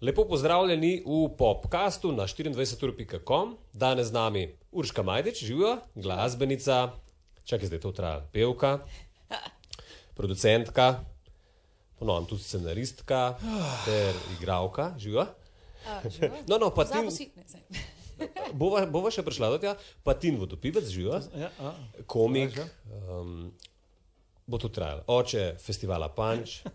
[0.00, 3.56] Lepo pozdravljeni v popkastu na 24.com.
[3.72, 6.92] Danes z nami Urška Majdič, živa, glasbenica,
[7.44, 8.78] čakaj zdaj to traja, pevka,
[10.16, 11.00] producentka,
[11.98, 13.38] ponovno tudi scenaristka.
[13.84, 15.30] Ter igralka, živa.
[16.48, 17.30] No, no, pa ti,
[18.52, 21.72] bova, bova še prišla do tega, pa ti vodopivec, živa, Ja, a,
[22.04, 22.60] komik,
[23.08, 23.48] um,
[24.44, 25.08] bo to trajalo.
[25.08, 26.68] Oče festivala Punch,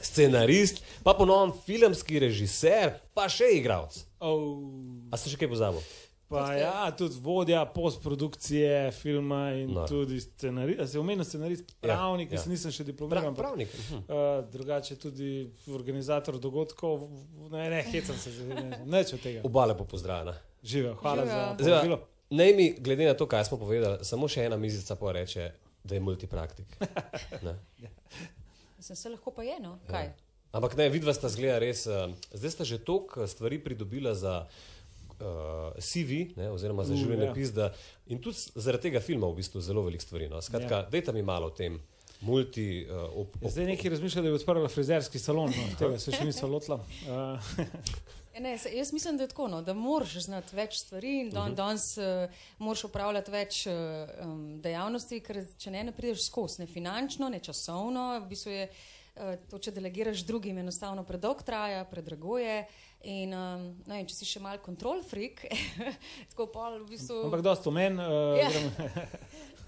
[0.00, 4.04] scenarist, pa ponovno filmski režiser, pa še igralec.
[4.18, 4.68] oh,
[5.08, 5.80] A ste še kaj pozabil?
[6.28, 9.86] pa ja, tudi vodja postprodukcije filma in No.
[9.86, 10.82] tudi scenarist.
[10.86, 12.36] Se omenil scenarist, Ja, pravnik, ja.
[12.36, 12.50] ja, ja.
[12.50, 13.24] nisem še Pra, diplomiran.
[13.26, 13.68] ampak, pravnik.
[13.70, 14.04] Uh,
[14.46, 15.30] drugače tudi
[15.66, 17.08] organizator dogodkov,
[17.48, 19.40] ne, ne, hecam se, ne, neč od tega.
[19.42, 20.36] Oba lepo pozdravljena.
[20.62, 21.32] Živijo, hvala Živjo.
[21.32, 21.98] za povabilo.
[22.30, 25.48] naj mi, glede na to, kaj smo povedali, samo še ena mizica pa reče,
[25.82, 26.76] da je multipraktik.
[27.40, 27.56] Ne.
[28.80, 29.76] Sem se lahko pa je, no?
[29.90, 30.12] Kaj?
[30.54, 31.84] Ampak ne, vidva sta zgleda res.
[31.90, 37.52] Uh, zdaj sta že toliko stvari pridobila za uh, CV, ne, oziroma za Uh, življenjepis,
[37.56, 37.72] da
[38.08, 40.30] in tudi zaradi tega filma v bistvu zelo veliko stvari.
[40.32, 40.40] No.
[40.44, 40.90] Skratka, ja.
[40.90, 41.80] dajte mi malo o tem.
[42.20, 46.14] Multi, uh, op, op, Zdaj neki razmišljajo, da bi odprla frizerski salon, no, tega se
[46.14, 46.80] še nisem lotila.
[47.06, 47.38] Uh, Ja,
[48.40, 51.54] Ne, se, jaz mislim, da je tako, no, da moraš znati več stvari in dan,
[51.54, 52.04] danes uh,
[52.58, 53.72] moraš upravljati več uh,
[54.24, 58.06] um, dejavnosti, ker če ne, ne prideš skozi, ne finančno, ne časovno.
[58.20, 62.62] V bistvu je uh, to, če delegiraš drugim, enostavno predolg traja, predrago je.
[63.08, 65.44] In, um, no, in če si še mal kontrol freak,
[66.32, 67.22] tako pol v bistvu.
[67.28, 67.98] ampak dosta omen.
[68.02, 68.50] Uh, Ja.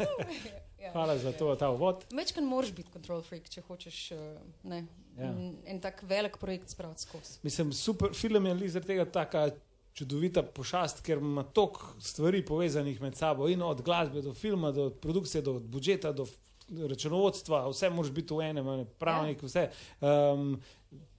[0.81, 2.05] ja, Hvala za to, ta uvod.
[2.13, 4.19] Večkrat moraš biti kontrol freak, če hočeš uh,
[4.63, 4.87] ne,
[5.19, 5.29] Ja.
[5.67, 7.39] en, tak velik projekt spraviti skozi.
[7.43, 9.51] Mislim, super film je zaradi tega taka
[9.95, 14.91] čudovita pošast, ker ima toliko stvari povezanih med sabo, in od glasbe do filma, do
[14.91, 16.27] produkcije, do budžeta, do
[16.71, 19.69] računovodstva, vse moraš biti v enem, ne, pravnik, vse.
[20.01, 20.61] Um,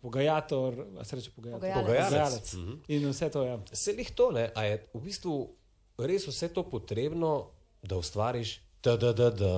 [0.02, 1.62] Pogajator, a se reče pogajator?
[1.62, 1.86] Pogajalec.
[1.86, 2.52] Pogajalec.
[2.52, 2.88] Pogajalec.
[2.88, 3.50] In vse to je.
[3.50, 3.60] Ja.
[3.72, 4.50] Se jih to, ne?
[4.56, 5.36] a je v bistvu
[5.98, 7.52] res vse to potrebno,
[7.84, 9.54] da ustvariš ta-da-da-da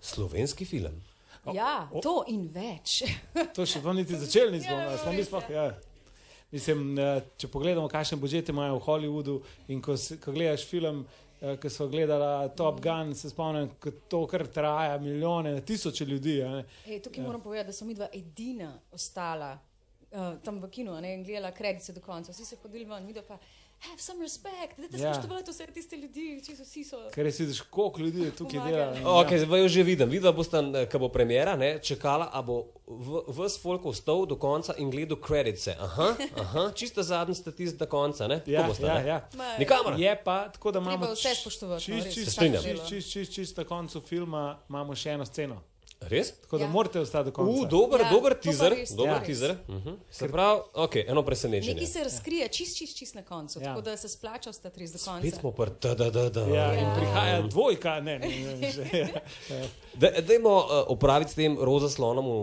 [0.00, 1.02] slovenski film.
[1.52, 3.02] Ja, o- to in več.
[3.56, 5.48] To še vam niti začeli nismo, Ja, ja, smo mi sploh.
[5.50, 5.72] Ja.
[6.52, 9.36] Mislim, eh, če pogledamo, kakšne budžete imajo v Hollywoodu
[9.72, 11.00] in ko, ko gledaš film,
[11.40, 16.38] eh, ki so gledali Top Gun, se spomnim, da to kar traja milijone, tisoče ljudi.
[16.86, 17.26] Ej, tukaj ja.
[17.26, 19.56] moram povedati, da so mi dva edina ostala
[20.12, 22.32] uh, tam v kinu ne, in gledala kredice do konca.
[22.32, 23.38] Vsi so hodili ven, mi pa.
[23.82, 25.14] Have some respect, da te Ja.
[25.14, 26.98] spoštovati vse tiste ljudi, če so vsi so.
[27.10, 29.14] Ker res vidiš, koliko ljudi je tukaj delalo.
[29.18, 32.60] Okay, zdaj jo že vidim, vidva bosta, ko bo premjera, ne, čakala, a bo
[33.28, 35.74] vse folk ostal do konca in gledal kredice.
[35.80, 38.42] Aha, aha, čisto zadnji statist do konca, ne?
[38.46, 39.06] Ja, bosta, ja, ne?
[39.08, 39.18] ja.
[39.58, 39.98] Nikamor.
[39.98, 42.62] Je pa tako, da imamo Treba vse spoštovati, no, Čist, res, čist, Se strinjam.
[42.62, 45.58] čist, čist, čist, čist na koncu filma imamo še eno sceno.
[46.04, 46.32] Res?
[46.34, 46.70] Tako da Ja.
[46.70, 47.50] morate ostati do konca.
[47.52, 49.56] U, dober, Ja, dober pa teaser, res, dober pa teaser.
[49.68, 49.96] Uh -huh.
[50.10, 51.74] Se pravi, ok, eno presenečenje.
[51.74, 53.62] Nekaj se razkrije, čist, čist, čist na koncu, Ja.
[53.62, 53.68] ja.
[53.68, 55.20] tako da se splača ostati res do konca.
[55.20, 56.40] Spet smo pr, da, da, da, da.
[56.42, 56.94] Ja, in Ja.
[56.96, 60.20] prihaja dvojka, ne, ne, ne, že, ja.
[60.22, 62.36] Dajmo uh, opraviti s tem roza slonom v,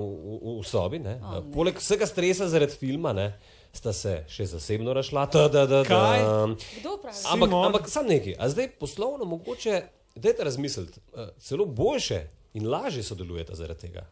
[0.56, 1.00] v, v sobi.
[1.00, 1.20] Ne?
[1.24, 1.52] O, Uh, ne.
[1.52, 3.34] Poleg vsega stresa zaradi filma, ne,
[3.74, 5.26] sta se še zasebno rašla.
[5.26, 6.20] Da, da, da, Kaj?
[6.20, 6.48] da.
[6.80, 7.18] Kdo pravi?
[7.26, 7.66] Ampak, Simon.
[7.66, 8.36] ampak sam nekaj.
[8.40, 9.82] A zdaj poslovno mogoče,
[10.16, 14.08] dajte razmisliti, uh, celo boljše in lažje sodelujete zaradi tega.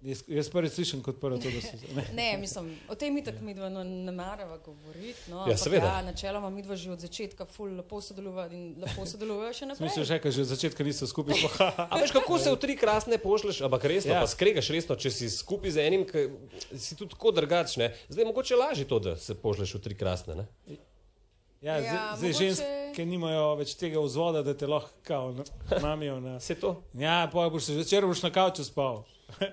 [0.00, 1.76] Jaz, jaz prvi slišim kot prvo to, da se.
[1.92, 2.04] Ne.
[2.14, 5.28] Ne, mislim, o tem mi tako midva no, ne marava govoriti.
[5.28, 5.86] No, Ja, ampak seveda.
[5.86, 9.90] Ja, načeloma midva že od začetka ful lepo sodeluje in lepo sodeluje še naprej.
[9.90, 11.36] Smisel že, že od začetka niso skupaj.
[11.92, 14.24] A veš, kako se v tri krasne pošleš, ampak resno, ja.
[14.24, 16.32] Pa skregaš resno, če si skupaj z enim, ki
[16.72, 17.92] si tudi tako drugačne.
[18.08, 20.32] Zdaj je mogoče lažje to, da se pošleš v tri krasne.
[20.34, 20.46] Ne?
[21.60, 25.80] Ja, Ja, zdaj, zdaj mogoče- ženske nimajo več tega vzvoda, da te lahko kao, na-
[25.82, 26.20] mamijo.
[26.20, 26.82] Na, Se to?
[26.94, 29.04] ja, pa boš se zvečer boš na kavču spal.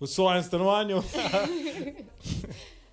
[0.00, 1.02] V svojem stanovanju.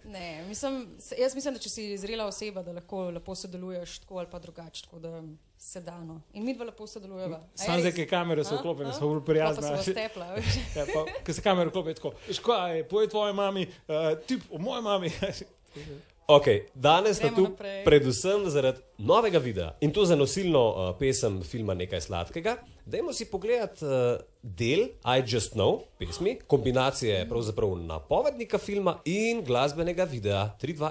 [0.05, 0.87] Ne, mislim,
[1.17, 4.83] jaz mislim, da če si zrela oseba, da lahko lepo sodeluješ tako ali pa drugače,
[4.83, 5.23] tako da
[5.57, 5.97] se da.
[5.99, 6.21] No.
[6.33, 7.41] In mi dva lepo sodelujeva.
[7.55, 10.59] Sam zdaj, ki kamere so vklopljene, so bolj pa so stepla, veš.
[10.75, 12.13] Ja, pa, ko se kamere vklopijo tako.
[12.45, 15.11] Kaj je, povej tvoji mami, uh, tip o moji mami.
[16.31, 17.83] Okay, danes Gremo tu naprej.
[17.83, 22.55] predvsem zaradi novega videa in to za nosilno uh, pesem filma Nekaj sladkega.
[22.85, 23.91] Dajmo si pogledati uh,
[24.39, 30.89] del I Just Know pesmi, kombinacije pravzaprav napovednika filma in glasbenega videa 3, 2,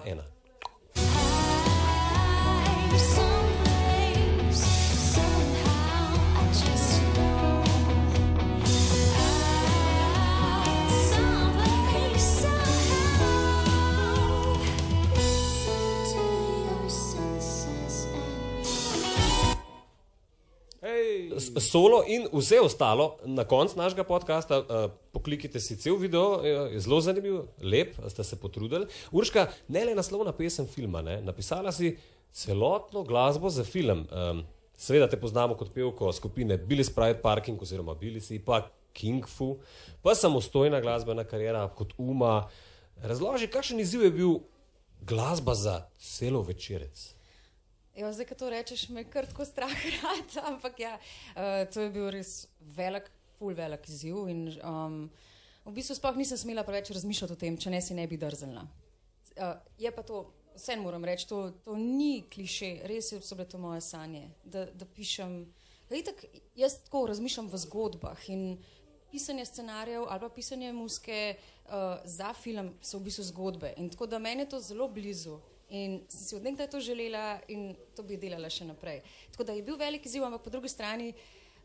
[3.24, 3.29] 1.
[21.58, 24.58] solo in vse ostalo na koncu našega podcasta.
[24.58, 28.86] Uh, poklikite si cel video, je, je zelo zanimiv, lep, ste se potrudili.
[29.10, 31.96] Urška, ne le naslovna pesem filma, ne, napisala si
[32.32, 34.06] celotno glasbo za film.
[34.10, 34.42] Um,
[34.76, 38.62] seveda te poznamo kot pevko skupine Billy Sprite Parking oziroma Billy si pa
[38.92, 39.56] King Fu,
[40.02, 42.48] pa samostojna glasbena karijera kot Uma.
[43.02, 44.34] Razloži, kakšen izziv je bil
[45.00, 47.19] glasba za celo večerec.
[48.00, 51.90] Ja, zdaj, ko to rečeš, me kar tako strah rad, ampak ja, uh, to je
[51.92, 55.02] bil res velik, ful velik izziv in um,
[55.66, 58.64] v bistvu sploh nisem smela preveč razmišljati o tem, če ne si ne bi drznila.
[59.36, 60.22] Uh, je pa to,
[60.56, 64.88] vse moram reči, to, to ni kliše, res so bile to moje sanje, da, da
[64.88, 65.42] pišem.
[65.92, 66.24] Itak,
[66.56, 68.44] jaz tako razmišljam v zgodbah in
[69.10, 73.74] pisanje scenarijev ali pa pisanje muske uh, za film so v bistvu zgodbe.
[73.76, 75.40] In tako da meni je to zelo blizu.
[75.70, 79.04] In sem si od nekdaj to želela in to bi delala še naprej.
[79.30, 81.12] Tako da je bil velik izziv, ampak po drugi strani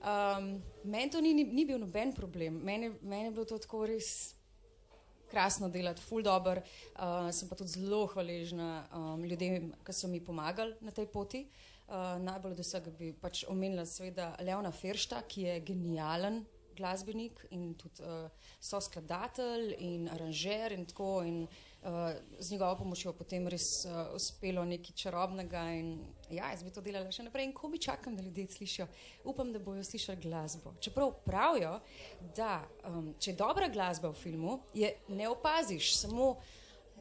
[0.06, 2.62] um, meni to ni, ni, ni bil noben problem.
[2.64, 4.36] Meni, meni je bilo to tako res
[5.32, 6.62] krasno delati, ful dobr.
[6.94, 11.48] Uh, sem pa tudi zelo hvaležna um, ljudem, ki so mi pomagali na tej poti.
[11.86, 16.44] Uh, najbolj od vsega bi pač omenila seveda Leona Feršta, ki je genijalen
[16.78, 18.30] glasbenik in tudi uh,
[18.62, 21.24] soskladatelj in aranžer in tako.
[21.26, 21.64] In, uh,
[22.40, 25.62] z njegovo pomočjo potem res uh, uspelo nekaj čarobnega.
[25.78, 25.92] In,
[26.30, 28.88] ja, jaz bi to delala še naprej in ko mi čakam, da ljudje slišijo.
[29.30, 30.74] Upam, da bojo slišali glasbo.
[30.82, 31.78] Čeprav pravijo,
[32.36, 36.36] da um, če je dobra glasba v filmu, je ne opaziš, samo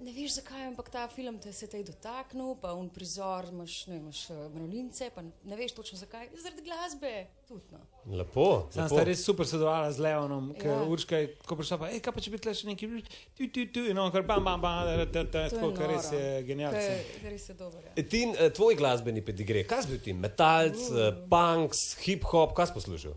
[0.00, 3.86] ne veš zakaj, ampak ta film te se te je dotaknil, pa un prizor, imaš,
[3.86, 7.12] ne, imaš uh, mravljince, pa ne veš točno zakaj, zaradi glasbe.
[7.48, 7.78] Tudi, no.
[8.16, 8.68] Lepo.
[8.74, 10.82] Sam sta res super sodelovala z Leonom, ker Ja.
[10.82, 12.88] Urška je ko prišla, pa, ej, kaj pa če bi tle še neki,
[13.36, 15.72] tu, tu, tu, in on kar bam, bam, bam, da, da, da, To je tako,
[15.78, 16.78] kar res je genialno.
[16.80, 17.84] Ker- Res je dober.
[17.86, 18.06] Ja.
[18.08, 20.12] Tin, eh, tvoj glasbeni pedigre, kaj si bil ti?
[20.16, 21.10] Metalc, uh.
[21.30, 23.14] punks, hip-hop, kaj si poslušal?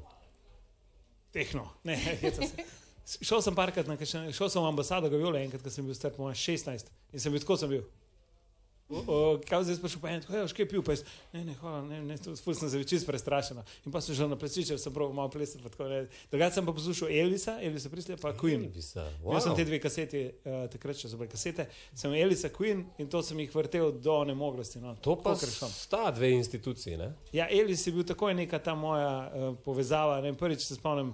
[1.33, 2.67] Tehno, ne, hecam se.
[3.07, 6.11] Šel sem parkrat na kakšen, šel sem v ambasado Gaviole enkrat, ko sem bil star
[6.11, 7.85] po mojem 16 in sem bil tako sem bil.
[8.89, 11.01] O, o, kaj zdaj sprašujem, pa je tako, "Evo, škaj pil, pa jaz,
[11.33, 13.63] ne, ne, hvala, ne, ne, ful sem se čist prestrašena.
[13.85, 16.07] In pa sem šel na plesiče, sem prav malo plesal, pa tako ne.
[16.31, 18.63] Drugače sem pa poslušal Elvisa, Elvisa Prislja, pa Queen.
[18.63, 19.31] Elvisa, Wow.
[19.31, 23.09] Imel sem te dve kaseti, uh, takrat še so bile kasete, sem Elisa Queen in
[23.11, 24.79] to sem jih vrtel do nemoglosti.
[24.79, 24.95] No.
[25.03, 25.67] To pa šel.
[25.67, 26.97] sta dve instituciji.
[26.97, 27.11] Ne?
[27.35, 30.21] Ja, Elis je bil takoj neka ta moja uh, povezava.
[30.21, 31.11] Ne, prvič se spomnim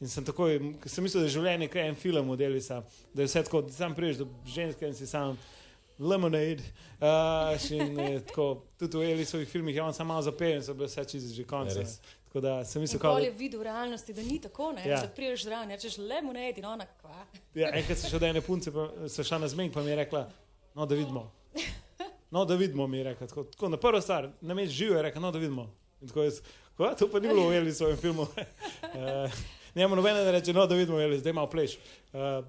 [0.00, 2.82] in sem takoj, k- sem mislil, da je življenje kot en film od Elisa,
[3.14, 5.38] da je vse tako, da sam priješ do ženske in si sam.
[6.00, 6.62] Lemonade,
[6.98, 8.46] uh, in je tako,
[8.78, 11.44] tudi v Elisovih filmih je on samo malo zapel in so bile vse čisto že
[11.44, 11.80] konce.
[11.80, 11.86] Ja.
[12.24, 14.80] Tako da sem mislil, pol kao, je videl v realnosti, da ni tako, ne?
[14.82, 15.00] Ja.
[15.00, 17.26] da priješ zraven, rečeš lemonade in ona kva.
[17.54, 19.96] Ja, enkrat sem šel do ene punce, pa sem šla na zmenk, pa mi je
[19.96, 20.24] rekla,
[20.74, 21.26] no da vidimo.
[22.30, 23.26] No, da vidimo, mi je rekla.
[23.26, 25.68] Tako, tako na prvo stvar, na mestu živo je rekla, no da vidimo.
[26.00, 26.40] In tako jaz,
[26.76, 28.22] ko, "A, to pa ni bilo v Eli svojem filmu.
[28.22, 28.30] uh,
[29.74, 31.76] Njemu nobene da reče, no da vidimo, Eli, zdaj malo pleš.
[32.12, 32.44] Uh.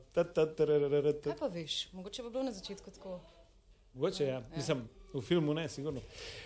[1.23, 3.19] Kaj pa veš, mogoče bi bilo na začetku tako.
[3.93, 6.01] Mogoče ja, mislim, v filmu ne, sigurno.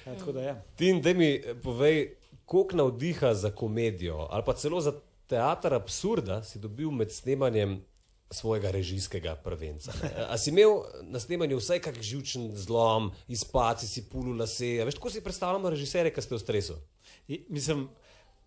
[0.05, 0.61] Ja, tako da ja.
[0.75, 4.93] Tin, da mi eh, povej, koliko navdiha za komedijo ali pa celo za
[5.27, 7.81] teater absurda si dobil med snemanjem
[8.31, 9.93] svojega režijskega prvenca.
[10.03, 10.09] ne?
[10.29, 14.97] A si imel na snemanju vsaj kak živčen zlom, izpaci si pulu lase, a veš,
[14.97, 16.77] tako si predstavljamo režiserje, ki ste v stresu.
[17.27, 17.87] I, mislim,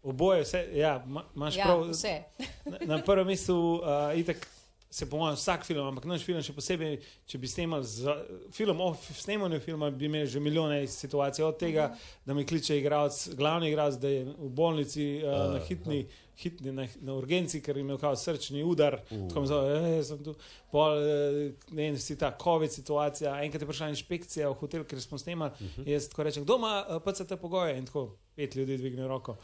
[0.02, 1.88] oboje, vse, ja, ma- imaš Ja, prav.
[1.90, 2.22] vse.
[2.64, 4.46] Na, na prvem mestu uh, itak
[4.90, 6.94] se po mojem vsak film, ampak naš film še posebej,
[7.26, 8.14] če bi snemali za,
[8.50, 11.90] film o snemanju filma, bi imeli že milijone situacij od tega,
[12.24, 16.06] da mi kliče igralec, glavni igralec, da je v bolnici uh, A, na hitni.
[16.38, 19.28] Hitni, na, na urgenci, ker je imel kao srčni udar, uh.
[19.28, 20.34] tako mi zove, "Ej, sem tu,
[20.70, 21.38] pol, eh,
[21.70, 25.50] ne vem, si ta COVID situacija, enkrat je prišla inšpekcija v hotel, ker smo snemali,
[25.50, 25.88] uh -huh.
[25.88, 29.36] jaz tako rečem, kdo ima eh, PCT pogoje in tako pet ljudi dvigne roko.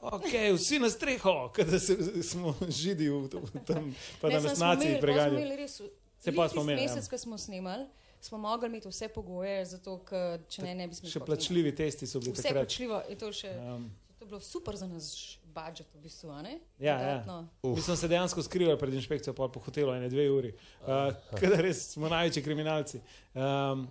[0.00, 3.90] Ok, vsi na streho, kada se, smo židi v, v tam,
[4.20, 5.38] pa da Ne, samo nas smo naciji imeli- pol smo preganjajo.
[5.38, 6.86] imeli res v- Se pa smo imeli, ja.
[6.88, 7.86] Mesec, ko smo snemali,
[8.20, 11.12] smo mogli imeti vse pogoje, zato ker če ne, ne bi smeli.
[11.12, 12.32] Še plačljivi testi so bili.
[12.32, 13.50] Vse plačljivo je to še.
[13.56, 15.12] Um, To je bilo super za nas
[15.46, 16.34] budžet, v bistvu?
[16.78, 17.44] Ja, ja.
[17.62, 20.50] Mi smo se dejansko skrivali pred inšpekcijo, pa po hotelu, ene dve uri,
[20.82, 22.98] uh, kadar res smo največji kriminalci.
[23.32, 23.86] Um,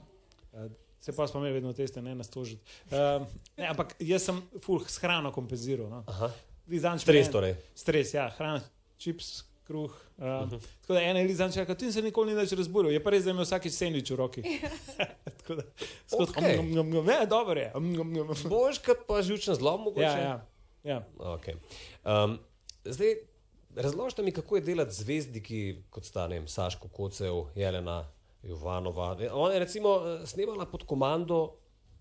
[0.99, 2.61] se pa smo imeli vedno teste, ne nas tožiti.
[2.91, 3.25] Um,
[3.57, 5.89] ne, ampak jaz sem full s hrano kompenziral.
[5.89, 6.03] No.
[6.67, 7.55] Lizanč Stres torej.
[7.75, 8.61] Stres, ja, hrana,
[8.97, 9.91] čips, kruh.
[10.17, 10.59] Um, uh -huh.
[10.81, 13.31] Tako da ena Elizanč reče, ti se nikoli ni več razburil, je pa res, da
[13.31, 14.43] ima vsakič sendvič v roki.
[15.37, 15.63] tako da,
[16.11, 16.43] Okej.
[16.43, 16.59] okay.
[16.59, 17.71] um, um, um, ne, dobro je.
[17.75, 18.35] Um, um, um.
[18.49, 20.03] Boš kot pa živčen zlom mogoče?
[20.03, 20.45] Ja, ja,
[20.83, 21.07] ja.
[21.17, 21.55] Okay.
[22.03, 22.39] Um,
[22.85, 23.15] zdaj,
[23.75, 28.07] razložite mi, kako je delati z zvezdniki, kot sta ne vem, Saško Kocev, Jelena
[28.44, 29.17] Jovanova.
[29.34, 31.56] Ona je recimo eh, snemala pod komando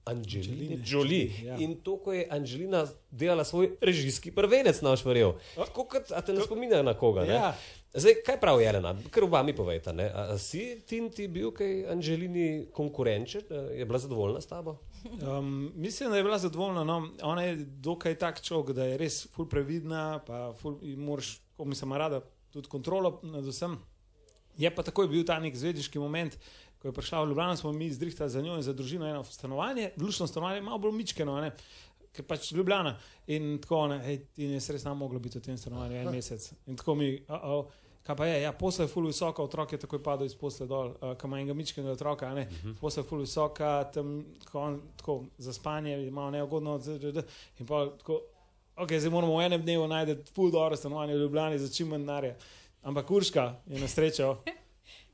[0.07, 1.31] Angeline Jolie.
[1.45, 1.57] Ja.
[1.59, 5.33] In to, ko je Angelina delala svoj režijski prvenec, naš verjel.
[5.57, 7.25] Tako kot, a te ne spominja na koga?
[7.27, 7.35] Ne?
[7.35, 7.57] Ja.
[7.97, 8.93] Zdaj, kaj pravi Jelena?
[9.11, 9.93] Ker oba mi povejte.
[9.93, 10.07] ne?
[10.15, 13.43] A, a si tin ti bil kaj Angelini konkurenčen?
[13.75, 14.77] Je bila zadovoljna s tabo?
[15.23, 16.85] Um, mislim, da je bila zadovoljna.
[16.85, 17.09] No.
[17.23, 21.89] Ona je dokaj tak človek, da je res ful previdna, pa ful, moraš, ko mislim,
[21.89, 23.79] ima rada tudi kontrolo nad vsem.
[24.59, 26.39] Je pa takoj bil ta nek zvezdniški moment,
[26.79, 29.91] ko je prišla v Ljubljano, smo mi zdrihtali za njo in za družino eno stanovanje,
[30.01, 31.53] lušno stanovanje, malo bolj mičkeno, ne?
[32.17, 32.97] ker pač Ljubljana.
[33.27, 36.47] In tako, ne, hej, ti ne res nam moglo biti v tem stanovanju en mesec.
[36.67, 37.67] In tako mi, uh -oh,
[38.07, 40.95] kaj pa je, ja, posla je ful visoka, otrok je takoj padel iz posle dol,
[40.95, 42.79] uh, kam enega mičkenega otroka, a ne, uh -huh.
[42.81, 46.81] posla je ful visoka, tam tako, tako za spanje je malo neugodno,
[47.59, 48.21] in pa tako,
[48.77, 52.01] ok, zdaj moramo v enem dnevu najti ful dobro stanovanje v Ljubljani za čim manj
[52.01, 52.37] denarja.
[52.87, 54.37] Ampak Urška je na srečo.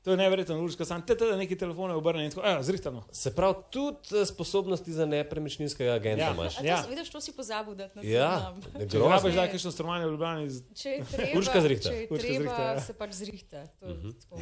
[0.03, 3.03] To je neverjetno, Urška, sam te te neki telefone obrne in tako, evo, zrihtano.
[3.09, 6.33] Se pravi, tudi eh, sposobnosti za nepremičninskega agenta Ja.
[6.33, 6.55] imaš.
[6.55, 6.75] To, Ja.
[6.75, 6.85] ja.
[6.89, 9.09] Vidiš, to si pozabil, da na Ja, ne Če grozno.
[9.09, 11.89] rabiš da kakšno stanovanje v Ljubljani, z- Če je treba, Urška zrihta.
[11.89, 12.81] če je Urška treba zrihta, ja.
[12.81, 13.63] se pač zrihta.
[13.79, 14.13] To, uh -huh.
[14.19, 14.41] tako.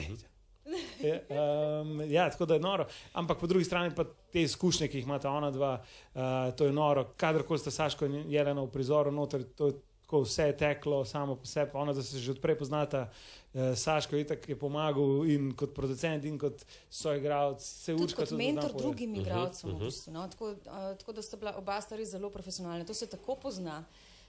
[1.00, 2.86] je, um, ja, tako da je noro.
[3.14, 5.84] Ampak po drugi strani pa te izkušnje, ki jih imata ona dva,
[6.14, 6.22] uh,
[6.52, 7.14] to je noro.
[7.18, 9.74] Kadarkoli sta Saško in Jelena v prizoru noter, to je
[10.12, 11.72] tako vse je teklo samo po sebi.
[11.74, 13.08] Ona, da se že odprej poznata,
[13.54, 18.32] uh, Saško je itak je pomagal in kot producent in kot soigralec, se učka kot
[18.36, 19.70] mentor drugim igralcem.
[19.70, 19.82] Uh -huh.
[19.82, 20.28] v bistvu, no?
[20.28, 22.86] tako, uh, tako da sta bila oba sta res zelo profesionalna.
[22.86, 23.84] To se tako pozna.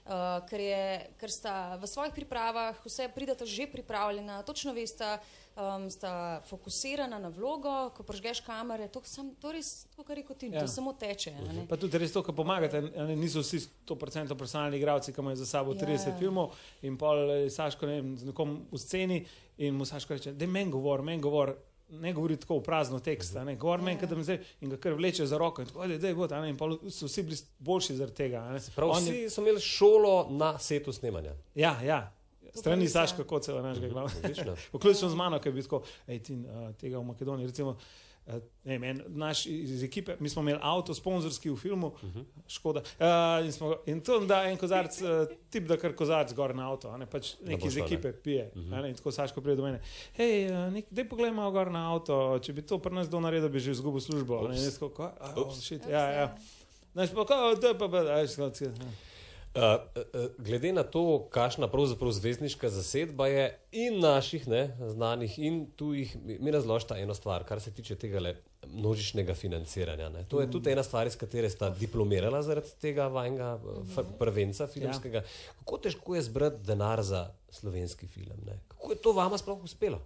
[0.05, 0.11] Uh,
[0.49, 5.17] ker, je, ker sta v svojih pripravah, vse pridete že pripravljena, točno veste,
[5.55, 10.23] um, sta fokusirana na vlogo, ko prežgeš kamere, to, sam, to res, to kar je
[10.23, 10.59] kot ti, Ja.
[10.59, 11.31] to samo teče.
[11.31, 11.65] a ne.
[11.67, 12.77] Pa tudi res to, kar pomagate.
[12.89, 16.17] a ne, Niso vsi 100% profesionalni igralci, ki imajo za sabo 30 Ja.
[16.17, 19.25] filmov in pol eh, Saško ne vem, z nekom v sceni
[19.57, 21.55] in mu Saško reče, da meni govor, meni govor.
[21.91, 23.85] Ne govori tako v prazno tekst, a ne govori Ja.
[23.85, 25.61] meni, da me zdaj in ga kar vleče za roko.
[25.61, 28.37] In tako, da je bo, in pol so vsi bili boljši zaradi tega.
[28.39, 28.59] a ne.
[28.75, 31.35] Prav, On vsi je- so imeli šolo na setu snemanja.
[31.55, 32.11] Ja, ja.
[32.53, 32.89] Strani ja.
[32.89, 34.55] Saška Kocela, našega glavnega.
[34.73, 38.33] Vključno z mano, ki je bil tako, ej, ti, uh, tega v Makedoniji, recimo, uh,
[38.63, 42.23] ne vem, en naš iz ekipe, mi smo imeli avto, sponzorski v filmu, uh -huh.
[42.47, 42.79] Škoda.
[42.99, 46.69] Uh, in, smo, in to da en kozarc, uh, tip da kar kozarc gor na
[46.71, 47.83] avto, a ne pač neki iz ne.
[47.83, 48.51] ekipe pije.
[48.55, 48.81] Uh -huh.
[48.81, 49.81] ne, in tako Saško pride do mene,
[50.13, 53.49] hej, uh, daj poglej malo gor na avto, če bi to pri nas do naredil,
[53.49, 54.37] bi že izgubil službo.
[54.37, 54.57] a Ne, Ups.
[54.57, 55.11] in jaz tako, "Kaj?
[55.19, 55.61] A, oh, Ups.
[55.61, 56.35] shit, ja, ja.
[56.93, 58.71] Znaš, pa kao, da pa, pa, a, veš, tako, ja.
[59.55, 65.67] Uh, uh, glede na to, kakšna pravzaprav zvezdniška zasedba je in naših ne, znanih in
[65.77, 68.33] tujih, mi, mi razložita eno stvar, kar se tiče tega
[68.67, 70.09] množičnega financiranja.
[70.09, 70.23] Ne.
[70.29, 75.21] To je tudi ena stvar, iz katere sta diplomirala zaradi tega vajnega uh, prvenca filmskega.
[75.21, 75.53] Ja.
[75.59, 78.39] Kako težko je zbrati denar za slovenski film?
[78.45, 78.57] Ne?
[78.67, 80.01] Kako je to vama sploh uspelo?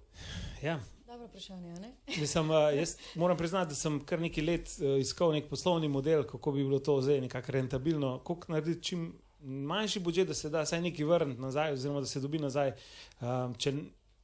[0.62, 0.80] ja.
[1.08, 1.94] Dobro vprašanje, a ne?
[2.22, 6.64] Mislim, jaz moram priznati, da sem kar nekaj let iskal nek poslovni model, kako bi
[6.64, 11.06] bilo to zdaj nekako rentabilno, kako narediti čim manjši budžet, da se da vsaj nekaj
[11.06, 12.74] vrniti nazaj, oziroma da se dobi nazaj.
[13.22, 13.74] Um, če,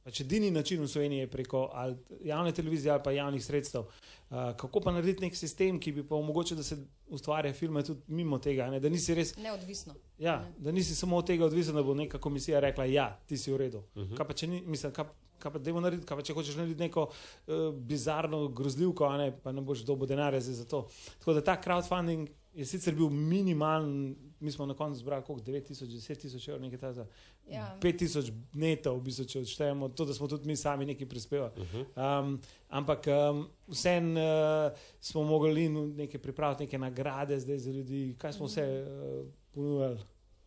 [0.04, 3.80] pač edini način v Sloveniji je preko ali javne televizije ali pa javnih sredstev.
[3.80, 8.00] Uh, kako pa narediti nek sistem, ki bi pa omogočil, da se ustvarja filme tudi
[8.06, 8.80] mimo tega, ne?
[8.80, 9.94] da nisi res Neodvisno.
[10.18, 13.36] Ja, da nisi samo od tega odvisen, da bo neka komisija rekla, da ja, ti
[13.38, 13.78] si v redu.
[13.78, 14.12] Uh Mhm.
[14.12, 14.16] -huh.
[14.16, 15.04] Kaj pa če, ni, mislim, kaj,
[15.38, 17.02] kaj pa, dajmo narediti, kaj pa če hočeš narediti neko
[17.46, 20.88] uh, bizarno grozljivko, ne, pa ne boš dobil denarja za to.
[21.18, 25.84] Tako da ta crowdfunding je sicer bil minimalen, mi smo na koncu zbrali koliko, 9000,
[25.84, 27.06] 10000 evrov, nekaj takega.
[27.50, 27.78] Ja.
[27.82, 31.52] 5000 netov, v bistvu, če odštejemo to, da smo tudi mi sami nekaj prispevali.
[31.56, 32.20] Uh -huh.
[32.22, 38.14] Um, ampak um, vseeno uh, smo mogli in nekaj pripraviti, neke nagrade zdaj za ljudi,
[38.18, 39.98] kaj smo vse uh, ponujali.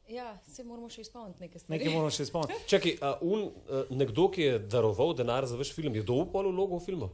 [0.07, 1.79] Ja, se moramo še izpolniti nekaj stvari.
[1.79, 2.59] Nekaj moramo še spomniti.
[2.67, 6.47] Čakaj, a un, uh, nekdo, ki je daroval denar za vaš film, je dobil pol
[6.47, 7.09] vlogo v filmu?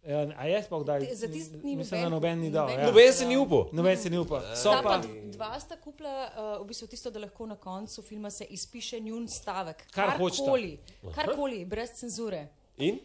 [0.00, 1.04] Ja, A je sploh kdaj?
[1.12, 2.64] Za tisti ni Mislim, da noben- ni dal.
[2.64, 2.86] noben Ja.
[2.86, 3.66] Noben se ni upal.
[3.72, 4.40] Noben se ni upal.
[4.56, 4.96] So pa pa,
[5.28, 9.28] dva sta kupila uh, v bistvu tisto, da lahko na koncu filma se izpiše njun
[9.28, 9.84] stavek.
[9.92, 10.42] Kar hočeta.
[10.42, 10.78] Karkoli,
[11.14, 12.46] karkoli, brez cenzure.
[12.78, 12.96] In?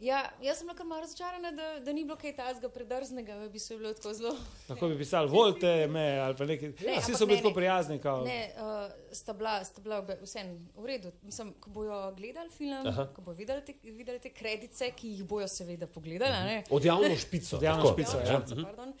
[0.00, 3.74] Ja, jaz sem kar malo razočarana, da, da ni bilo kaj tajnega predrznega, v bistvu
[3.74, 4.32] je bilo tako zelo.
[4.68, 6.68] lahko bi pisali, volite me ali pa nekaj.
[6.80, 7.98] Ne, Vsi so bili tako prijazni.
[7.98, 8.24] Kao.
[8.24, 11.12] Ne, uh, sta bila, sta bila vseeno v redu.
[11.22, 13.06] Mislim, ko bojo gledali film, Aha.
[13.06, 16.32] ko bojo videli te, videli te kredice, ki jih bojo seveda pogledali.
[16.32, 16.64] a ne.
[16.70, 17.56] Od javno špico.
[17.56, 17.94] Od javno tako.
[17.94, 18.40] špico, Ja, ja.
[18.40, 18.92] špico, pardon.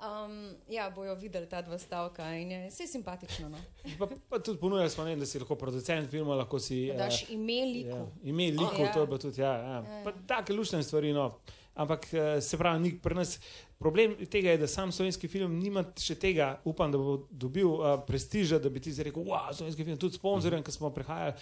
[0.00, 3.48] Um, ja, bojo videli ta dva stavka in je vse simpatično.
[3.48, 3.58] No.
[3.98, 6.86] Pa, pa tudi ponujali smo, ne, da si lahko producent filma, lahko si.
[6.86, 7.96] Da eh, daš ime liku.
[7.96, 8.92] Ja, ime liku, Ja.
[8.92, 9.40] to je pa tudi.
[9.40, 9.74] Ja, ja.
[9.74, 10.00] Ja.
[10.04, 11.12] Pa take lušne stvari.
[11.12, 11.30] No.
[11.74, 13.40] Ampak eh, se pravi, ni pri nas.
[13.78, 17.94] Problem tega je, da sam slovenski film nima še tega, upam, da bo dobil uh,
[18.06, 21.32] prestiža, da bi ti rekel, wow, slovenski film, tudi sponzorjem, ki smo prihajali.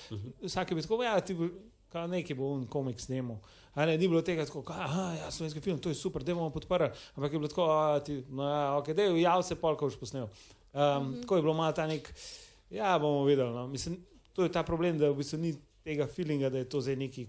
[0.45, 1.49] Vsak je bil tako, ja, ti bo,
[1.89, 3.39] Ka neki bo un komik snemal.
[3.79, 6.51] A ne, ni bilo tega tako, da ja, slovenski film, to je super, da bomo
[6.51, 6.89] podprli.
[7.15, 10.01] Ampak je bilo tako, a, ti, no, ja, ok, da je jav se polk už
[10.01, 10.25] posnel.
[10.25, 11.21] Um, mm -hmm.
[11.21, 12.15] Tako je bilo malo ta nek,
[12.71, 13.51] ja, bomo videli.
[13.51, 13.69] No.
[13.69, 14.01] Mislim,
[14.33, 15.55] to je ta problem, da v bistvu ni
[15.85, 17.27] tega feelinga, da je to zdaj neki,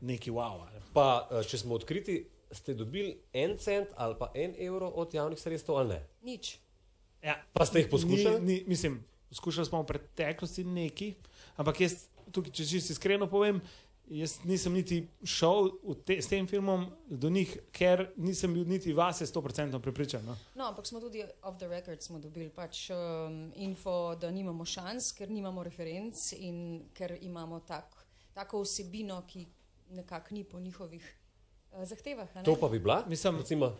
[0.00, 0.64] neki wow.
[0.64, 0.80] Ne.
[0.92, 5.40] Pa, eh, če smo odkriti, ste dobili en cent ali pa en evro od javnih
[5.40, 6.06] sredstev ali ne?
[6.22, 6.58] Nič.
[7.22, 8.40] Ja, Pa ste jih poskušali?
[8.40, 11.14] Ni, ni, mislim, poskušali smo v preteklosti neki,
[11.56, 13.60] ampak jaz, tukaj, če čisto iskreno povem,
[14.08, 15.70] jaz nisem niti šel
[16.04, 20.24] te, s tem filmom do njih, ker nisem bil niti vase 100% prepričan.
[20.24, 20.36] No.
[20.54, 25.12] No, ampak smo tudi off the record smo dobili pač um, info, da nimamo šans,
[25.12, 26.60] ker nimamo referenc in
[26.94, 27.96] ker imamo tak,
[28.34, 29.46] tako vsebino, ki
[29.90, 31.16] nekako ni po njihovih
[31.72, 32.28] uh, zahtevah.
[32.34, 32.44] a ne?
[32.44, 33.04] To pa bi bila?
[33.08, 33.72] Mislim- Recimo,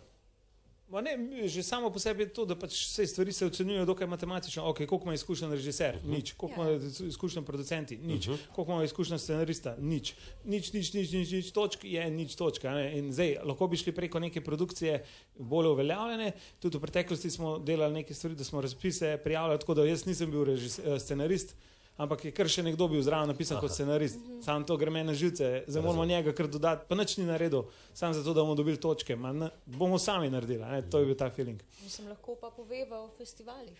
[0.87, 4.07] Ma Ne, že samo po sebi je to, da pač vse stvari se ocenjujejo dokaj
[4.07, 4.63] matematično.
[4.71, 5.95] Okay, koliko ima izkušen režiser?
[5.95, 6.09] Uh -huh.
[6.15, 6.33] Nič.
[6.33, 6.71] Koliko Ja.
[6.71, 7.97] ima izkušen producenti?
[7.97, 8.27] Nič.
[8.27, 8.47] Uh -huh.
[8.55, 9.75] Koliko ima izkušen scenarista?
[9.79, 10.15] Nič.
[10.45, 12.71] Nič, nič, nič, nič, nič točk je nič točka.
[12.71, 12.97] Ne?
[12.97, 15.03] In zdaj lahko bi šli preko neke produkcije
[15.39, 16.31] bolj uveljavljene.
[16.59, 20.31] Tudi v preteklosti smo delali neke stvari, da smo razpise prijavljali, tako da jaz nisem
[20.31, 21.55] bil režis, scenarist.
[21.97, 24.15] Ampak je kar še nekdo bil zraven napisan kot scenarist.
[24.39, 27.63] Sam to gre meni na živce, zdaj moramo njega kar dodati, pa nič ni naredil,
[27.91, 29.15] samo zato, da bomo dobili točke.
[29.15, 30.81] Ma, ne, bomo sami naredili, ne?
[30.83, 31.57] to je bil ta feeling.
[31.81, 33.73] Mislim, lahko pa poveva o festivalih.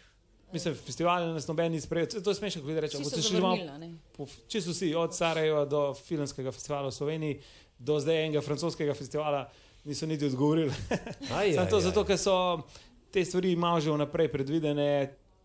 [0.47, 3.01] Mislim, festival nas noben ni sprejel, to je smešno, ko rečemo.
[3.01, 3.89] Vsi boste so šli malo zavrnili, a ne?
[4.11, 7.35] po- Čisto vsi, od Sarajeva do filmskega festivala v Sloveniji,
[7.77, 9.43] do zdaj enega francoskega festivala,
[9.83, 10.71] niso niti odgovorili.
[11.29, 11.83] aj, Samo aj, to aj.
[11.83, 12.35] zato, ker so
[13.09, 14.87] te stvari malo že vnaprej predvidene,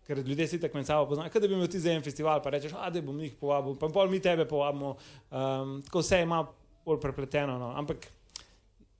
[0.06, 1.30] ker ljudje si tako med sabo poznajo.
[1.30, 3.76] Kaj da bi imel ti za en festival, pa rečeš, a da bom njih povabil,
[3.78, 4.96] pa pol mi tebe povabimo.
[5.30, 6.46] Um, tako vse ima
[6.84, 7.72] bolj prepleteno, no.
[7.78, 8.06] ampak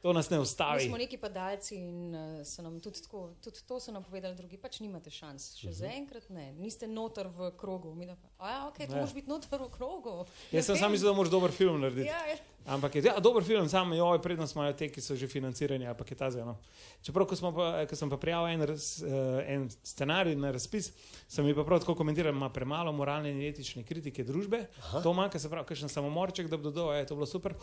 [0.02, 0.86] to nas ne Mi ustavi.
[0.88, 4.56] smo neki padalci in uh, so nam tudi, tako, tudi to so nam povedali drugi,
[4.58, 5.56] pač nimate šans.
[5.56, 5.78] Še uh -huh.
[5.78, 7.94] zaenkrat ne, niste noter v krogu.
[7.94, 8.94] Mi da pa, a ja, ok, to Ne.
[8.94, 10.26] moraš biti noter v krogu.
[10.52, 12.08] Jaz sem sam mislil, da moraš dober film narediti.
[12.08, 12.36] Ja, ja.
[12.66, 16.10] Ampak je ja, dober film, samo jo, prednost imajo te, ki so že financirani, ampak
[16.10, 16.56] je ta zelo.
[17.02, 20.92] Čeprav, ko, smo pa, ko sem pa prijavil en, raz, uh, en scenarij na razpis,
[21.28, 24.66] sem mi pa prav tako komentiral, ima premalo moralne in etične kritike družbe.
[24.78, 25.02] Aha.
[25.02, 27.54] To manjka, se pravi, kakšen samomorček, da bi dodal, je to bilo super.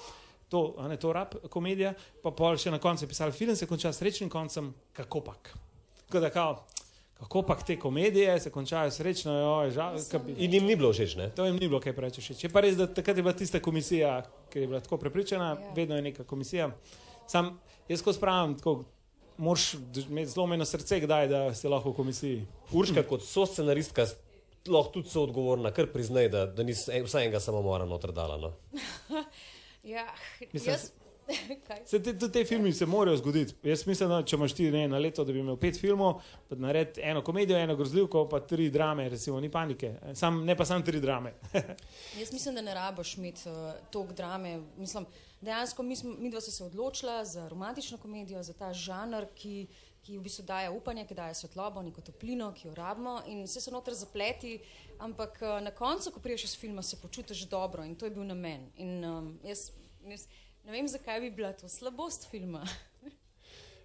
[0.50, 1.92] To, a ne to rap komedija,
[2.24, 5.52] pa pol še na koncu je pisal, film se konča s srečnim koncem, kako pak.
[6.08, 6.56] Tako da kao,
[7.16, 11.16] kako pak te komedije se končajo srečno, jo, žal, bi, In jim ni bilo všeč,
[11.16, 11.28] ne?
[11.30, 12.44] To jim ni bilo kaj preveč všeč.
[12.44, 14.16] Je pa res, da takrat je bila tista komisija,
[14.50, 15.74] ki je bila tako prepričana, Ja.
[15.76, 16.72] vedno je neka komisija.
[17.28, 18.84] Sam jaz ko spravim, tako
[19.38, 22.42] moraš imeti zlomljeno srce, kdaj da si lahko v komisiji.
[22.72, 24.08] Urška kot so scenaristka
[24.66, 28.38] lahko tudi so odgovorna, kar priznaj, da, da nisi en- vsaj enega samomora noter dala.
[28.40, 28.54] No.
[29.84, 30.08] ja
[30.54, 30.92] Mislim, jaz.
[31.86, 33.54] Se te, tudi te filmi se morajo zgoditi.
[33.64, 36.56] Jaz mislim, da če imaš ti ne, na leto, da bi imel pet filmov, pa
[36.56, 39.94] naredi eno komedijo, eno grozljivko, pa tri drame, recimo, ni panike.
[40.14, 41.34] Sam, ne pa samo tri drame.
[42.20, 44.58] Jaz mislim, da ne rabiš imeti uh, toliko drame.
[44.78, 45.06] Mislim,
[45.42, 49.68] dejansko mi, smo, mi dva se odločila za romantično komedijo, za ta žanr, ki,
[50.10, 53.20] ki v bistvu daje upanje, ki daje svetlobo, neko toplino, ki jo rabimo.
[53.30, 54.56] In vse so noter zapleti,
[55.06, 58.26] ampak uh, na koncu, ko priješ iz filma, se počutiš dobro in to je bil
[58.26, 58.66] namen.
[58.82, 59.68] In um, jaz,
[60.10, 60.26] jaz
[60.66, 62.66] ne vem, zakaj bi bila to slabost filma.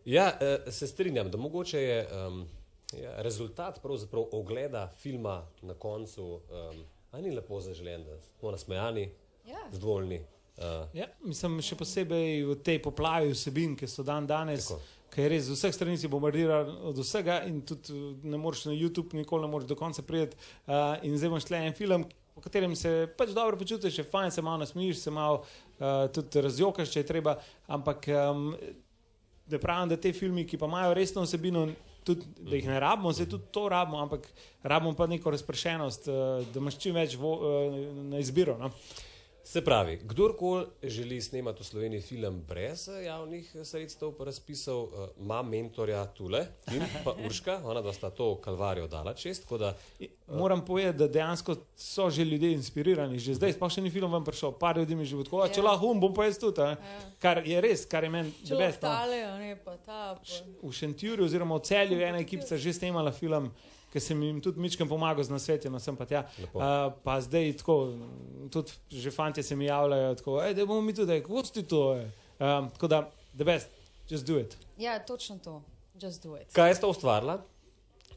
[0.04, 2.42] Ja, eh, se strinjam, da mogoče je um,
[2.92, 9.06] ja, rezultat pravzaprav ogleda filma na koncu, um, a ni lepo zaželen, da smo nasmejani,
[9.46, 9.62] Ja.
[9.72, 10.18] zadovoljni.
[10.56, 14.80] Uh, Ja, mislim, še posebej v tej poplavi vsebin, ki so dan danes, Tako.
[15.22, 18.74] Je res z vseh strani si bombardiran od vsega in tudi uh, ne moreš na
[18.74, 20.37] YouTube, nikoli ne moreš do konca priti.
[20.66, 24.31] Uh, in zdaj imaš tle en film, v katerem se pač dobro počutiš, je fajn,
[24.31, 27.38] se malo nasmijiš, se malo uh, tudi razjokaš, če je treba.
[27.66, 28.53] Ampak um,
[29.46, 31.68] da pravim, da te filmi, ki pa imajo resno vsebino.
[32.05, 34.27] Tudi, da jih ne rabimo, se tudi to rabimo, ampak
[34.62, 37.79] rabimo pa neko razpršenost, uh, da imaš čim več vo, uh,
[38.11, 38.59] na izbiro.
[38.61, 38.68] No?
[39.46, 44.85] Se pravi, kdorkoli želi snemati v Sloveniji film brez eh, javnih eh, sredstev, pa razpisov,
[44.85, 49.42] eh, ima mentorja Tule in pa Urška, ona da sta to kalvarijo dala čest.
[49.42, 49.76] tako Da,
[50.28, 53.18] Moram povedati, da dejansko so že ljudje inspirirani.
[53.18, 55.64] Že zdaj, pa še ni film vam prišel, par ljudi mi že "A, če Ja.
[55.64, 56.61] lahko um, bom pa jaz tudi.
[56.61, 56.76] a."
[57.18, 58.33] Kar je res, kar je meni
[58.80, 59.04] ta.
[59.64, 60.16] Pa.
[60.62, 63.52] V Šentjurju oziroma v celju je ena ekipa že snemala film,
[63.94, 66.24] ki sem jim tudi mičkam pomagal z nasvetjem, no sem pa tja.
[66.42, 66.59] Lepo.
[66.59, 67.76] Uh, pa zdaj tako,
[68.50, 71.94] tudi že fanti se mi javljajo, tako, "Ej, da bomo mi tudi, kako ti to
[71.94, 72.11] je.
[72.42, 73.70] Um, tako da, the best,
[74.11, 74.57] just do it.
[74.78, 75.62] Ja, točno to.
[76.02, 76.50] Just do it.
[76.52, 77.38] kaj ste ustvarila,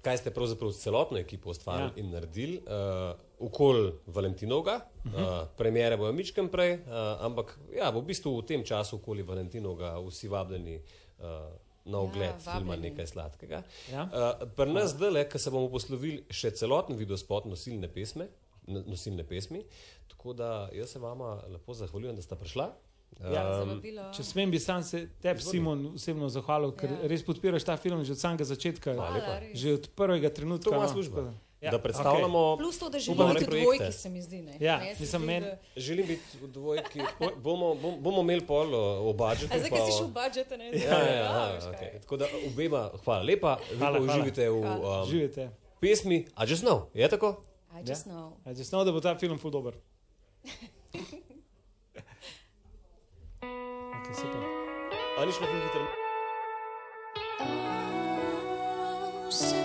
[0.02, 2.04] kaj ste pravzaprav s celotno ekipo ustvarili ja.
[2.04, 5.42] In naredili, uh, okoli Valentinovega, uh -huh.
[5.42, 6.82] uh, premjere bojo mičkem prej, uh,
[7.22, 10.82] ampak ja, v bistvu v tem času okoli Valentinovega vsi vabljeni.
[11.20, 12.89] Uh, Na ogled ja, filma vabljeni.
[12.89, 13.62] Nekaj sladkega.
[13.91, 14.04] Ja.
[14.04, 18.28] Uh, Pri nas, zdaj, ki se bomo poslovili, še celoten videospot nosilne pesme,
[18.67, 19.63] nosilne pesmi.
[20.12, 22.67] Tako da jaz se vama lepo zahvaljujem, da ste prišla.
[23.23, 23.80] Ja, Um.
[24.13, 25.41] Če smem, bi sam se tebi.
[25.41, 26.97] Simon, osebno zahvalil, ker Ja.
[27.02, 27.08] ja.
[27.08, 28.93] res podpiraš ta film že od samega začetka.
[28.93, 29.56] Hvala res.
[29.58, 30.69] Že od prvega trenutka.
[30.69, 31.21] To je moja no, služba.
[31.21, 32.58] da- Ja, da predstavljamo.
[32.58, 33.78] Plus to, da želimo biti projekte.
[33.78, 34.39] dvojki, se mi zdi.
[34.39, 34.58] Ne?
[34.60, 37.02] Ja, Ne, mislim, meni- da- Želim biti v dvojki.
[37.38, 39.50] Bomo, bom, bomo imeli pol o, budžetu.
[39.50, 40.70] Zdaj, pa ki si šel v budžet, ne?
[40.70, 41.80] Ja, ja, ja, A, veš ja, kaj.
[41.80, 42.02] okay.
[42.02, 44.13] Tako da obema hvala lepa, vi Hvala, pa hvala.
[44.13, 45.52] uživite v um, Živite.
[45.80, 46.89] pesmi I Just Know.
[46.93, 47.43] Je tako?
[47.74, 48.38] I just know.
[48.46, 49.74] Ja, že snov, da bo ta film ful dober.
[53.98, 54.39] Okay, super.
[55.17, 55.88] A ni šlo ful hitro?
[57.39, 59.57] Oh,